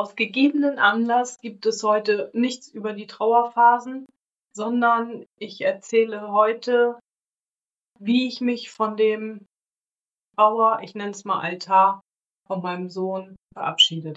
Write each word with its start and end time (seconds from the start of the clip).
Aus 0.00 0.16
gegebenen 0.16 0.78
Anlass 0.78 1.36
gibt 1.42 1.66
es 1.66 1.82
heute 1.82 2.30
nichts 2.32 2.68
über 2.68 2.94
die 2.94 3.06
Trauerphasen, 3.06 4.06
sondern 4.56 5.26
ich 5.38 5.60
erzähle 5.60 6.32
heute, 6.32 6.98
wie 7.98 8.26
ich 8.26 8.40
mich 8.40 8.70
von 8.70 8.96
dem 8.96 9.44
Trauer, 10.38 10.80
ich 10.82 10.94
nenne 10.94 11.10
es 11.10 11.26
mal 11.26 11.40
Altar, 11.40 12.00
von 12.46 12.62
meinem 12.62 12.88
Sohn 12.88 13.36
verabschiedet. 13.52 14.16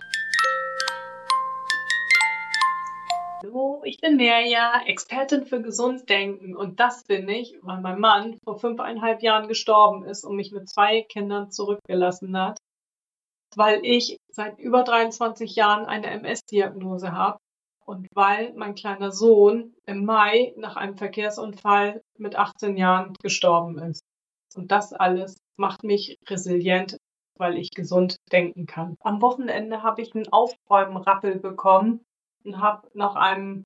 Hallo, 3.44 3.81
ich 3.84 3.97
bin 3.97 4.15
Nerja, 4.15 4.84
Expertin 4.86 5.46
für 5.46 5.62
Gesunddenken 5.62 6.56
und 6.56 6.79
das 6.79 7.04
bin 7.04 7.28
ich, 7.28 7.60
weil 7.62 7.81
mein 7.81 8.00
Mann 8.00 8.38
vor 8.46 8.58
fünfeinhalb 8.58 9.22
Jahren 9.22 9.50
gestorben 9.50 10.06
ist 10.06 10.24
und 10.24 10.38
mich 10.38 10.54
mit 10.54 10.70
zwei 10.70 11.02
Kindern 11.02 11.52
zurückgelassen 11.52 12.38
hat, 12.38 12.58
weil 13.58 13.81
ich 13.84 14.15
seit 14.34 14.60
über 14.60 14.84
23 14.84 15.56
Jahren 15.56 15.86
eine 15.86 16.08
MS-Diagnose 16.08 17.12
habe 17.12 17.38
und 17.86 18.08
weil 18.14 18.54
mein 18.55 18.76
kleiner 18.76 19.12
Sohn 19.12 19.76
im 19.86 20.05
Mai 20.05 20.54
nach 20.58 20.76
einem 20.76 20.98
Verkehrsunfall 20.98 22.02
mit 22.18 22.36
18 22.36 22.77
Jahren 22.77 23.14
gestorben 23.22 23.77
ist. 23.77 24.02
Und 24.55 24.72
das 24.72 24.94
alles 24.94 25.38
macht 25.58 25.84
mich 25.84 26.18
resilient, 26.27 26.98
weil 27.38 27.58
ich 27.58 27.72
gesund 27.72 28.18
denken 28.32 28.66
kann. 28.66 28.96
Am 29.02 29.22
Wochenende 29.22 29.84
habe 29.84 30.02
ich 30.02 30.16
einen 30.16 30.32
Aufräumen-Rappel 30.32 31.40
bekommen 31.40 32.04
und 32.44 32.60
habe 32.60 32.88
nach 32.94 33.16
einem, 33.16 33.63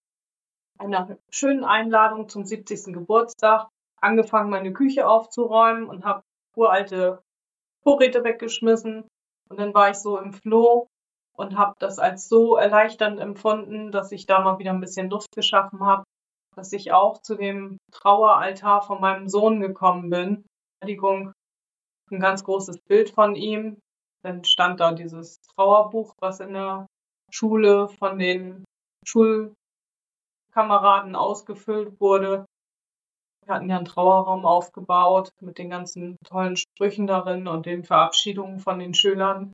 einer 0.78 1.18
schönen 1.30 1.64
Einladung 1.64 2.30
zum 2.30 2.46
70. 2.46 2.94
Geburtstag 2.94 3.68
angefangen, 4.02 4.50
meine 4.50 4.74
Küche 4.74 5.08
aufzuräumen 5.08 5.86
und 5.86 6.06
habe 6.06 6.24
uralte 6.56 7.22
Vorräte 7.84 8.24
weggeschmissen. 8.24 9.08
Und 9.50 9.60
dann 9.60 9.74
war 9.74 9.90
ich 9.90 9.98
so 9.98 10.18
im 10.18 10.34
Floh 10.34 10.88
und 11.36 11.58
habe 11.58 11.76
das 11.80 12.00
als 12.00 12.28
so 12.28 12.56
erleichternd 12.56 13.20
empfunden, 13.20 13.92
dass 13.92 14.12
ich 14.12 14.26
da 14.26 14.42
mal 14.42 14.60
wieder 14.60 14.72
ein 14.72 14.82
bisschen 14.82 15.10
Luft 15.10 15.32
geschaffen 15.36 15.86
habe, 15.86 16.04
dass 16.56 16.74
ich 16.74 16.92
auch 16.92 17.22
zu 17.22 17.36
dem 17.36 17.78
Traueraltar 17.92 18.82
von 18.82 19.00
meinem 19.00 19.30
Sohn 19.30 19.60
gekommen 19.62 20.10
bin. 20.10 20.46
Beerdigung, 20.80 21.34
ein 22.12 22.20
ganz 22.20 22.44
großes 22.44 22.80
Bild 22.88 23.12
von 23.12 23.36
ihm. 23.36 23.80
Dann 24.24 24.44
stand 24.44 24.80
da 24.80 24.92
dieses 24.92 25.40
Trauerbuch, 25.42 26.14
was 26.20 26.40
in 26.40 26.54
der 26.54 26.88
Schule 27.32 27.88
von 27.88 28.18
den 28.18 28.64
Schulkameraden 29.06 29.56
ausgefüllt 31.16 32.00
wurde. 32.00 32.46
Wir 33.48 33.56
hatten 33.56 33.70
ja 33.70 33.78
einen 33.78 33.86
Trauerraum 33.86 34.46
aufgebaut 34.46 35.32
mit 35.40 35.58
den 35.58 35.70
ganzen 35.70 36.18
tollen 36.26 36.58
Sprüchen 36.58 37.08
darin 37.08 37.48
und 37.48 37.66
den 37.66 37.86
Verabschiedungen 37.86 38.60
von 38.60 38.78
den 38.78 38.94
Schülern. 38.94 39.54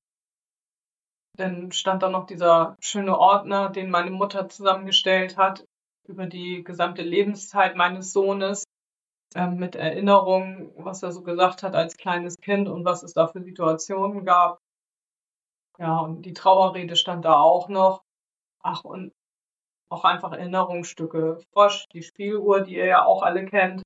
Dann 1.38 1.72
stand 1.72 2.02
da 2.02 2.10
noch 2.10 2.26
dieser 2.26 2.76
schöne 2.80 3.16
Ordner, 3.16 3.70
den 3.70 3.92
meine 3.92 4.10
Mutter 4.10 4.50
zusammengestellt 4.50 5.38
hat 5.38 5.64
über 6.08 6.26
die 6.26 6.64
gesamte 6.64 7.04
Lebenszeit 7.04 7.76
meines 7.76 8.12
Sohnes 8.14 8.64
äh, 9.36 9.48
mit 9.48 9.76
Erinnerungen, 9.76 10.72
was 10.76 11.04
er 11.04 11.12
so 11.12 11.22
gesagt 11.22 11.62
hat 11.62 11.76
als 11.76 11.96
kleines 11.96 12.38
Kind 12.38 12.70
und 12.70 12.86
was 12.86 13.04
es 13.04 13.14
da 13.14 13.28
für 13.28 13.44
Situationen 13.44 14.26
gab. 14.26 14.58
Ja, 15.78 16.00
und 16.00 16.24
die 16.24 16.34
Trauerrede 16.34 16.96
stand 16.96 17.26
da 17.26 17.36
auch 17.40 17.70
noch. 17.70 18.02
Ach, 18.64 18.84
und 18.84 19.12
auch 19.94 20.04
einfach 20.04 20.32
Erinnerungsstücke. 20.32 21.40
Frosch, 21.54 21.86
die 21.94 22.04
Spieluhr, 22.04 22.62
die 22.62 22.76
ihr 22.76 22.86
ja 22.86 23.06
auch 23.06 23.22
alle 23.22 23.46
kennt. 23.46 23.84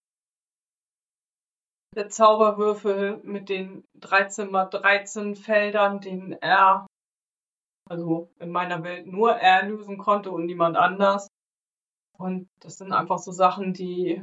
Der 1.96 2.10
Zauberwürfel 2.10 3.18
mit 3.24 3.50
den 3.50 3.84
13 4.00 4.52
mal 4.52 4.66
13 4.66 5.36
Feldern, 5.36 6.00
den 6.00 6.34
er, 6.34 6.88
also 7.90 8.30
in 8.40 8.52
meiner 8.52 8.84
Welt 8.84 9.08
nur 9.08 9.32
er 9.32 9.64
lösen 9.64 9.98
konnte 9.98 10.32
und 10.32 10.46
niemand 10.46 10.78
anders. 10.78 11.28
Und 12.18 12.48
das 12.62 12.78
sind 12.78 12.94
einfach 12.94 13.18
so 13.20 13.32
Sachen, 13.32 13.74
die 13.74 14.22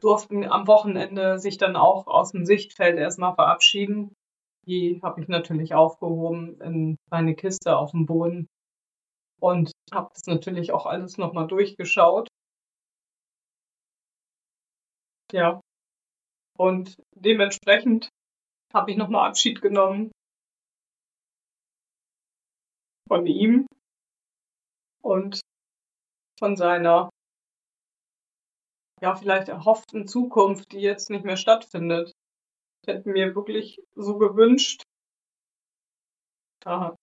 durften 0.00 0.44
am 0.44 0.66
Wochenende 0.66 1.38
sich 1.38 1.58
dann 1.58 1.76
auch 1.76 2.06
aus 2.06 2.32
dem 2.32 2.44
Sichtfeld 2.44 2.98
erstmal 2.98 3.34
verabschieden. 3.34 4.14
Die 4.66 5.00
habe 5.02 5.20
ich 5.20 5.28
natürlich 5.28 5.74
aufgehoben 5.74 6.60
in 6.60 6.96
meine 7.10 7.34
Kiste 7.34 7.76
auf 7.76 7.92
dem 7.92 8.04
Boden 8.04 8.48
und 9.40 9.72
habe 9.92 10.10
das 10.14 10.26
natürlich 10.26 10.72
auch 10.72 10.86
alles 10.86 11.18
nochmal 11.18 11.46
durchgeschaut. 11.46 12.28
Ja. 15.32 15.60
Und 16.58 16.96
dementsprechend 17.14 18.08
habe 18.72 18.90
ich 18.90 18.96
nochmal 18.96 19.28
Abschied 19.28 19.60
genommen 19.60 20.10
von 23.08 23.26
ihm 23.26 23.66
und 25.02 25.40
von 26.38 26.56
seiner 26.56 27.10
ja 29.02 29.14
vielleicht 29.14 29.48
erhofften 29.48 30.06
Zukunft, 30.06 30.72
die 30.72 30.80
jetzt 30.80 31.10
nicht 31.10 31.24
mehr 31.24 31.36
stattfindet. 31.36 32.12
Ich 32.82 32.92
hätte 32.92 33.08
mir 33.08 33.34
wirklich 33.34 33.82
so 33.94 34.18
gewünscht, 34.18 34.82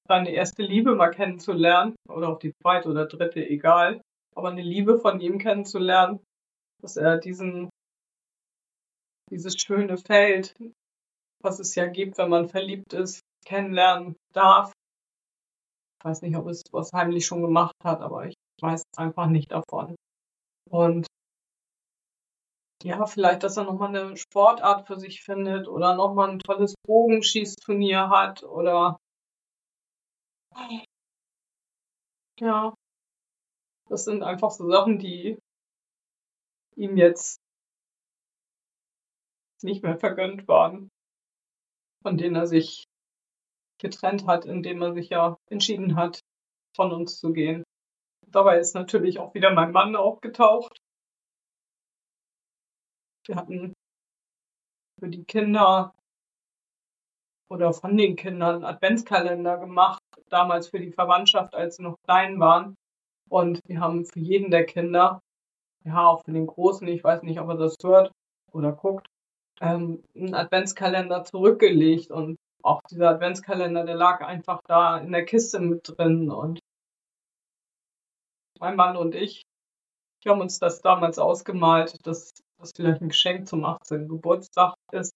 seine 0.07 0.31
erste 0.31 0.61
Liebe 0.61 0.95
mal 0.95 1.11
kennenzulernen 1.11 1.95
oder 2.09 2.29
auch 2.29 2.39
die 2.39 2.53
zweite 2.61 2.89
oder 2.89 3.05
dritte, 3.05 3.47
egal. 3.47 4.01
Aber 4.35 4.49
eine 4.49 4.61
Liebe 4.61 4.99
von 4.99 5.19
ihm 5.21 5.37
kennenzulernen, 5.37 6.19
dass 6.81 6.97
er 6.97 7.17
diesen, 7.17 7.69
dieses 9.31 9.55
schöne 9.57 9.97
Feld, 9.97 10.53
was 11.41 11.59
es 11.59 11.75
ja 11.75 11.87
gibt, 11.87 12.17
wenn 12.17 12.29
man 12.29 12.49
verliebt 12.49 12.93
ist, 12.93 13.21
kennenlernen 13.45 14.15
darf. 14.33 14.71
Ich 15.99 16.05
weiß 16.05 16.21
nicht, 16.23 16.35
ob 16.35 16.47
es 16.47 16.61
was 16.71 16.91
heimlich 16.93 17.25
schon 17.25 17.41
gemacht 17.41 17.75
hat, 17.83 18.01
aber 18.01 18.27
ich 18.27 18.35
weiß 18.61 18.83
einfach 18.97 19.27
nicht 19.27 19.51
davon. 19.51 19.95
Und 20.69 21.07
ja, 22.83 23.05
vielleicht, 23.05 23.43
dass 23.43 23.55
er 23.55 23.63
nochmal 23.63 23.95
eine 23.95 24.17
Sportart 24.17 24.87
für 24.87 24.99
sich 24.99 25.23
findet 25.23 25.69
oder 25.69 25.95
nochmal 25.95 26.31
ein 26.31 26.39
tolles 26.39 26.73
Bogenschießturnier 26.85 28.09
hat 28.09 28.43
oder 28.43 28.97
ja, 32.39 32.73
das 33.89 34.05
sind 34.05 34.23
einfach 34.23 34.51
so 34.51 34.69
Sachen, 34.69 34.99
die 34.99 35.37
ihm 36.75 36.97
jetzt 36.97 37.39
nicht 39.61 39.83
mehr 39.83 39.97
vergönnt 39.97 40.47
waren, 40.47 40.89
von 42.01 42.17
denen 42.17 42.35
er 42.35 42.47
sich 42.47 42.85
getrennt 43.79 44.27
hat, 44.27 44.45
indem 44.45 44.81
er 44.81 44.93
sich 44.93 45.09
ja 45.09 45.37
entschieden 45.49 45.95
hat, 45.95 46.21
von 46.75 46.91
uns 46.91 47.17
zu 47.19 47.33
gehen. 47.33 47.63
Dabei 48.27 48.59
ist 48.59 48.73
natürlich 48.73 49.19
auch 49.19 49.33
wieder 49.33 49.51
mein 49.51 49.71
Mann 49.71 49.95
aufgetaucht. 49.95 50.77
Wir 53.25 53.35
hatten 53.35 53.73
für 54.99 55.09
die 55.09 55.23
Kinder 55.23 55.93
oder 57.49 57.73
von 57.73 57.95
den 57.95 58.15
Kindern 58.15 58.65
Adventskalender 58.65 59.57
gemacht, 59.59 60.02
damals 60.29 60.69
für 60.69 60.79
die 60.79 60.91
Verwandtschaft, 60.91 61.53
als 61.55 61.77
sie 61.77 61.83
noch 61.83 61.97
klein 62.05 62.39
waren. 62.39 62.75
Und 63.29 63.59
wir 63.67 63.79
haben 63.79 64.05
für 64.05 64.19
jeden 64.19 64.51
der 64.51 64.65
Kinder, 64.65 65.21
ja, 65.85 66.07
auch 66.07 66.23
für 66.23 66.31
den 66.31 66.47
Großen, 66.47 66.87
ich 66.87 67.03
weiß 67.03 67.23
nicht, 67.23 67.39
ob 67.39 67.49
er 67.49 67.57
das 67.57 67.75
hört 67.83 68.11
oder 68.51 68.71
guckt, 68.71 69.07
ähm, 69.61 70.03
einen 70.15 70.35
Adventskalender 70.35 71.23
zurückgelegt. 71.23 72.11
Und 72.11 72.37
auch 72.63 72.81
dieser 72.89 73.09
Adventskalender, 73.09 73.85
der 73.85 73.95
lag 73.95 74.21
einfach 74.21 74.61
da 74.67 74.97
in 74.97 75.11
der 75.11 75.25
Kiste 75.25 75.59
mit 75.59 75.81
drin. 75.85 76.29
Und 76.29 76.59
mein 78.59 78.75
Mann 78.75 78.97
und 78.97 79.15
ich, 79.15 79.43
wir 80.23 80.31
haben 80.31 80.41
uns 80.41 80.59
das 80.59 80.81
damals 80.81 81.19
ausgemalt, 81.19 81.97
dass 82.05 82.33
das 82.59 82.71
vielleicht 82.75 83.01
ein 83.01 83.09
Geschenk 83.09 83.47
zum 83.47 83.65
18. 83.65 84.07
Geburtstag 84.07 84.75
ist 84.91 85.13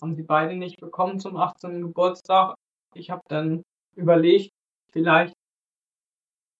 haben 0.00 0.14
sie 0.14 0.22
beide 0.22 0.54
nicht 0.54 0.80
bekommen 0.80 1.20
zum 1.20 1.36
18. 1.36 1.82
Geburtstag. 1.82 2.54
Ich 2.94 3.10
habe 3.10 3.22
dann 3.28 3.62
überlegt, 3.98 4.50
vielleicht 4.92 5.34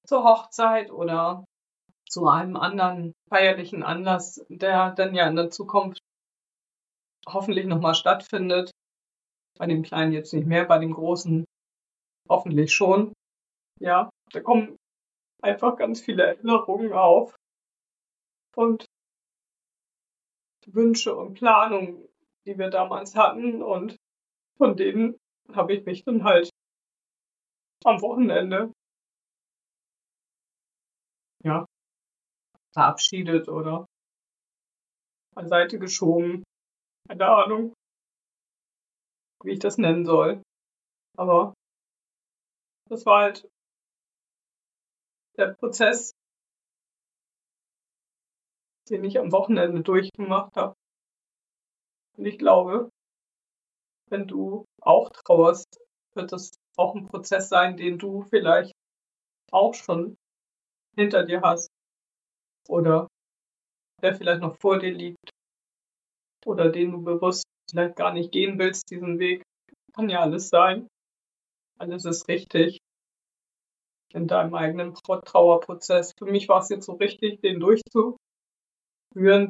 zur 0.07 0.25
Hochzeit 0.25 0.91
oder 0.91 1.45
zu 2.09 2.27
einem 2.27 2.57
anderen 2.57 3.13
feierlichen 3.29 3.83
Anlass, 3.83 4.45
der 4.49 4.93
dann 4.93 5.15
ja 5.15 5.29
in 5.29 5.37
der 5.37 5.51
Zukunft 5.51 6.01
hoffentlich 7.27 7.67
nochmal 7.67 7.95
stattfindet. 7.95 8.71
Bei 9.59 9.67
dem 9.67 9.83
Kleinen 9.83 10.13
jetzt 10.13 10.33
nicht 10.33 10.47
mehr, 10.47 10.65
bei 10.65 10.79
dem 10.79 10.95
Großen 10.95 11.45
hoffentlich 12.29 12.73
schon. 12.73 13.13
Ja, 13.81 14.11
da 14.33 14.41
kommen 14.41 14.77
einfach 15.43 15.77
ganz 15.77 16.01
viele 16.01 16.25
Erinnerungen 16.25 16.93
auf 16.93 17.37
und 18.57 18.87
Wünsche 20.67 21.15
und 21.15 21.35
Planungen, 21.35 22.09
die 22.47 22.59
wir 22.59 22.71
damals 22.71 23.15
hatten. 23.15 23.63
Und 23.63 23.97
von 24.57 24.77
denen 24.77 25.17
habe 25.53 25.75
ich 25.75 25.85
mich 25.85 26.05
dann 26.05 26.25
halt 26.25 26.51
am 27.85 28.01
Wochenende 28.03 28.73
ja, 31.45 31.65
verabschiedet 32.73 33.49
oder 33.49 33.87
beiseite 35.35 35.79
geschoben. 35.79 36.43
Keine 37.09 37.27
Ahnung, 37.27 37.75
wie 39.43 39.53
ich 39.53 39.61
das 39.61 39.79
nennen 39.79 40.05
soll. 40.05 40.43
Aber 41.17 41.55
das 42.89 43.07
war 43.07 43.23
halt 43.23 43.49
der 45.37 45.55
Prozess, 45.55 46.13
den 48.91 49.05
ich 49.05 49.19
am 49.19 49.33
Wochenende 49.33 49.83
durchgemacht 49.83 50.57
habe. 50.57 50.75
Und 52.17 52.27
ich 52.27 52.39
glaube, 52.39 52.91
wenn 54.11 54.27
du 54.27 54.65
auch 54.83 55.11
trauerst, 55.11 55.79
wird 56.15 56.33
das 56.33 56.51
auch 56.79 56.95
ein 56.95 57.07
Prozess 57.07 57.49
sein, 57.49 57.77
den 57.77 57.99
du 57.99 58.23
vielleicht 58.23 58.73
auch 59.51 59.75
schon 59.75 60.17
hinter 60.97 61.25
dir 61.25 61.41
hast 61.43 61.69
oder 62.69 63.09
der 64.03 64.15
vielleicht 64.15 64.41
noch 64.41 64.57
vor 64.61 64.79
dir 64.79 64.93
liegt 64.93 65.31
oder 66.47 66.71
den 66.71 66.93
du 66.93 67.03
bewusst 67.03 67.45
vielleicht 67.71 67.97
gar 67.97 68.13
nicht 68.13 68.33
gehen 68.33 68.59
willst, 68.59 68.91
diesen 68.91 69.19
Weg. 69.19 69.43
Kann 69.95 70.09
ja 70.09 70.21
alles 70.21 70.49
sein. 70.49 70.87
Alles 71.79 72.05
ist 72.05 72.29
richtig 72.29 72.79
in 74.13 74.27
deinem 74.27 74.55
eigenen 74.55 74.95
Trauerprozess. 74.95 76.13
Für 76.19 76.25
mich 76.25 76.49
war 76.49 76.61
es 76.61 76.71
jetzt 76.71 76.87
so 76.87 76.93
richtig, 76.93 77.41
den 77.41 77.61
durchzuführen, 77.61 78.19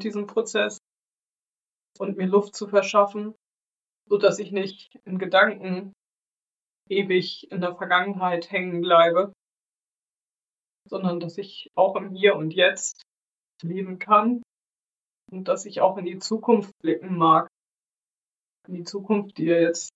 diesen 0.01 0.27
Prozess 0.27 0.79
und 1.99 2.17
mir 2.17 2.27
Luft 2.27 2.55
zu 2.57 2.67
verschaffen, 2.67 3.35
so 4.09 4.19
dass 4.19 4.39
ich 4.39 4.51
nicht 4.53 4.97
in 5.05 5.19
Gedanken 5.19 5.93
ewig 6.91 7.51
in 7.51 7.61
der 7.61 7.77
Vergangenheit 7.77 8.51
hängen 8.51 8.81
bleibe, 8.81 9.33
sondern 10.89 11.21
dass 11.21 11.39
ich 11.39 11.71
auch 11.75 11.97
im 11.97 12.11
Hier 12.11 12.37
und 12.37 12.53
Jetzt 12.53 13.03
leben 13.63 13.99
kann 13.99 14.43
und 15.31 15.49
dass 15.49 15.67
ich 15.67 15.81
auch 15.81 15.99
in 15.99 16.05
die 16.05 16.19
Zukunft 16.19 16.73
blicken 16.83 17.17
mag. 17.17 17.49
In 18.67 18.75
die 18.75 18.85
Zukunft, 18.85 19.39
die 19.39 19.47
ja 19.47 19.61
jetzt 19.61 19.91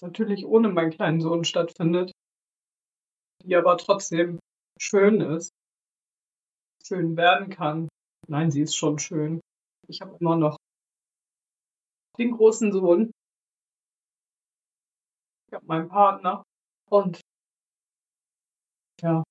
natürlich 0.00 0.44
ohne 0.44 0.68
meinen 0.68 0.90
kleinen 0.90 1.20
Sohn 1.20 1.44
stattfindet, 1.44 2.12
die 3.44 3.56
aber 3.56 3.76
trotzdem 3.78 4.38
schön 4.80 5.20
ist, 5.20 5.50
schön 6.84 7.16
werden 7.16 7.48
kann. 7.50 7.88
Nein, 8.28 8.50
sie 8.50 8.62
ist 8.62 8.76
schon 8.76 8.98
schön. 8.98 9.40
Ich 9.88 10.00
habe 10.00 10.16
immer 10.20 10.36
noch 10.36 10.56
den 12.18 12.32
großen 12.32 12.72
Sohn. 12.72 13.12
Ich 15.48 15.54
habe 15.54 15.66
meinen 15.66 15.88
Partner 15.88 16.42
und 16.90 17.20
ja, 19.02 19.22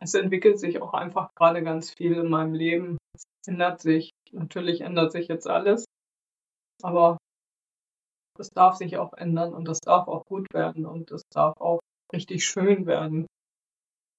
es 0.00 0.14
entwickelt 0.14 0.58
sich 0.58 0.80
auch 0.82 0.92
einfach 0.92 1.30
gerade 1.34 1.62
ganz 1.62 1.92
viel 1.96 2.14
in 2.14 2.28
meinem 2.28 2.54
Leben. 2.54 2.98
Es 3.14 3.24
ändert 3.46 3.80
sich. 3.80 4.10
Natürlich 4.32 4.80
ändert 4.80 5.12
sich 5.12 5.28
jetzt 5.28 5.46
alles, 5.46 5.84
aber 6.82 7.16
das 8.36 8.50
darf 8.50 8.76
sich 8.76 8.98
auch 8.98 9.12
ändern 9.14 9.54
und 9.54 9.66
das 9.66 9.80
darf 9.80 10.08
auch 10.08 10.24
gut 10.26 10.46
werden 10.52 10.86
und 10.86 11.10
das 11.10 11.22
darf 11.32 11.56
auch 11.60 11.80
richtig 12.12 12.44
schön 12.44 12.86
werden. 12.86 13.26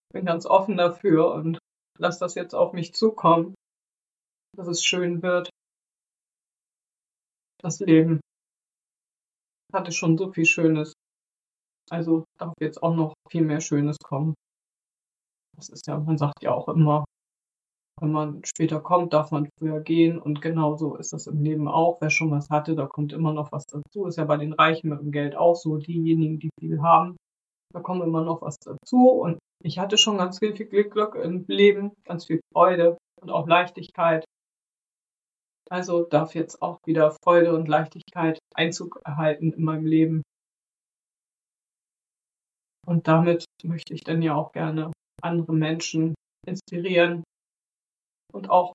Ich 0.09 0.13
bin 0.13 0.25
ganz 0.25 0.45
offen 0.45 0.77
dafür 0.77 1.33
und 1.33 1.59
lass 1.99 2.17
das 2.19 2.35
jetzt 2.35 2.55
auf 2.55 2.73
mich 2.73 2.93
zukommen, 2.93 3.55
dass 4.55 4.67
es 4.67 4.83
schön 4.83 5.21
wird. 5.21 5.49
Das 7.61 7.79
Leben 7.79 8.21
hatte 9.73 9.91
schon 9.91 10.17
so 10.17 10.31
viel 10.31 10.45
Schönes. 10.45 10.93
Also 11.89 12.25
darf 12.39 12.53
jetzt 12.59 12.81
auch 12.81 12.95
noch 12.95 13.13
viel 13.29 13.43
mehr 13.43 13.61
Schönes 13.61 13.97
kommen. 13.99 14.33
Das 15.55 15.69
ist 15.69 15.87
ja, 15.87 15.97
man 15.99 16.17
sagt 16.17 16.43
ja 16.43 16.53
auch 16.53 16.67
immer, 16.67 17.05
wenn 18.01 18.11
man 18.11 18.41
später 18.43 18.81
kommt, 18.81 19.13
darf 19.13 19.31
man 19.31 19.49
früher 19.57 19.79
gehen. 19.79 20.19
Und 20.19 20.41
genauso 20.41 20.95
ist 20.97 21.13
das 21.13 21.27
im 21.27 21.41
Leben 21.41 21.67
auch. 21.67 22.01
Wer 22.01 22.09
schon 22.09 22.31
was 22.31 22.49
hatte, 22.49 22.75
da 22.75 22.87
kommt 22.87 23.13
immer 23.13 23.33
noch 23.33 23.51
was 23.51 23.65
dazu. 23.65 24.05
Ist 24.05 24.17
ja 24.17 24.25
bei 24.25 24.37
den 24.37 24.53
Reichen 24.53 24.89
mit 24.89 24.99
dem 24.99 25.11
Geld 25.11 25.35
auch 25.35 25.55
so. 25.55 25.77
Diejenigen, 25.77 26.39
die 26.39 26.49
viel 26.59 26.81
haben, 26.81 27.15
da 27.73 27.79
kommt 27.79 28.03
immer 28.03 28.23
noch 28.23 28.41
was 28.41 28.57
dazu. 28.57 29.09
Und 29.09 29.39
ich 29.63 29.79
hatte 29.79 29.97
schon 29.97 30.17
ganz 30.17 30.39
viel, 30.39 30.55
viel 30.55 30.67
Glück 30.67 31.15
im 31.15 31.45
Leben, 31.47 31.93
ganz 32.03 32.25
viel 32.25 32.41
Freude 32.53 32.97
und 33.21 33.31
auch 33.31 33.47
Leichtigkeit. 33.47 34.25
Also 35.69 36.03
darf 36.03 36.35
jetzt 36.35 36.61
auch 36.61 36.79
wieder 36.85 37.15
Freude 37.23 37.55
und 37.55 37.67
Leichtigkeit 37.67 38.37
Einzug 38.53 38.99
erhalten 39.03 39.51
in 39.53 39.63
meinem 39.63 39.85
Leben. 39.85 40.21
Und 42.85 43.07
damit 43.07 43.45
möchte 43.63 43.93
ich 43.93 44.03
dann 44.03 44.21
ja 44.21 44.35
auch 44.35 44.51
gerne 44.51 44.91
andere 45.21 45.53
Menschen 45.53 46.13
inspirieren 46.47 47.23
und 48.31 48.49
auch 48.49 48.73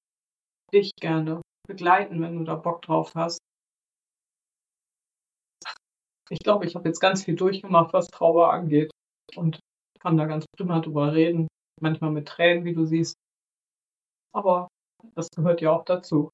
dich 0.73 0.93
gerne 1.01 1.41
begleiten, 1.69 2.21
wenn 2.21 2.39
du 2.39 2.45
da 2.45 2.57
Bock 2.57 2.83
drauf 2.83 3.13
hast. 3.15 3.39
Ich 6.31 6.39
glaube, 6.39 6.65
ich 6.65 6.75
habe 6.75 6.89
jetzt 6.89 7.01
ganz 7.01 7.25
viel 7.25 7.37
durchgemacht, 7.37 7.93
was 7.93 8.07
Trauer 8.07 8.53
angeht 8.53 8.91
und 9.37 9.59
kann 10.01 10.17
da 10.17 10.27
ganz 10.27 10.45
prima 10.57 10.81
drüber 10.81 11.13
reden. 11.13 11.49
Manchmal 11.81 12.11
mit 12.11 12.29
Tränen, 12.29 12.65
wie 12.65 12.75
du 12.75 12.87
siehst. 12.87 13.15
Aber 14.33 14.69
das 15.15 15.29
gehört 15.31 15.61
ja 15.61 15.73
auch 15.73 15.85
dazu. 15.85 16.31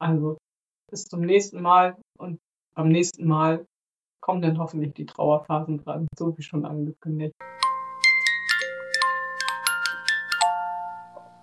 Also 0.00 0.38
bis 0.90 1.04
zum 1.04 1.20
nächsten 1.20 1.60
Mal 1.60 2.00
und 2.18 2.38
beim 2.74 2.88
nächsten 2.88 3.26
Mal 3.26 3.64
kommen 4.26 4.42
dann 4.42 4.58
hoffentlich 4.58 4.92
die 4.94 5.06
Trauerphasen 5.06 5.78
dran, 5.78 6.08
so 6.18 6.36
wie 6.36 6.42
schon 6.42 6.66
angekündigt. 6.66 7.32